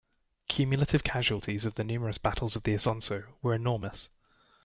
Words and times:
Cumulative 0.47 1.03
casualties 1.03 1.63
of 1.63 1.75
the 1.75 1.83
numerous 1.83 2.17
battles 2.17 2.55
of 2.55 2.63
the 2.63 2.73
Isonzo 2.73 3.25
were 3.43 3.53
enormous. 3.53 4.09